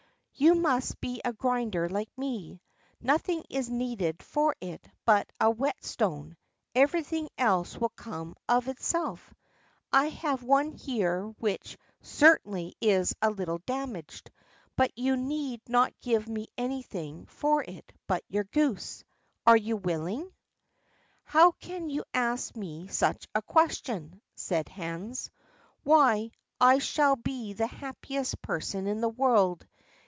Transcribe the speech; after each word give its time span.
"You 0.33 0.55
must 0.55 0.99
be 0.99 1.21
a 1.23 1.33
grinder 1.33 1.87
like 1.87 2.09
me—nothing 2.17 3.45
is 3.51 3.69
needed 3.69 4.23
for 4.23 4.55
it 4.59 4.83
but 5.05 5.29
a 5.39 5.51
whetstone; 5.51 6.35
everything 6.73 7.29
else 7.37 7.77
will 7.77 7.89
come 7.95 8.35
of 8.49 8.67
itself. 8.67 9.31
I 9.93 10.07
have 10.07 10.41
one 10.41 10.71
here 10.71 11.25
which 11.37 11.77
certainly 12.01 12.73
is 12.81 13.13
a 13.21 13.29
little 13.29 13.59
damaged, 13.67 14.31
but 14.75 14.89
you 14.97 15.15
need 15.15 15.61
not 15.69 15.93
give 16.01 16.27
me 16.27 16.47
anything 16.57 17.27
for 17.27 17.61
it 17.61 17.93
but 18.07 18.23
your 18.27 18.45
goose. 18.45 19.03
Are 19.45 19.57
you 19.57 19.77
willing?" 19.77 20.27
"How 21.23 21.51
can 21.51 21.87
you 21.87 22.03
ask 22.15 22.55
me 22.55 22.87
such 22.87 23.27
a 23.35 23.43
question?" 23.43 24.19
said 24.35 24.69
Hans. 24.69 25.29
"Why, 25.83 26.31
I 26.59 26.79
shall 26.79 27.15
be 27.15 27.53
the 27.53 27.67
happiest 27.67 28.41
person 28.41 28.87
in 28.87 29.01
the 29.01 29.09
world. 29.09 29.67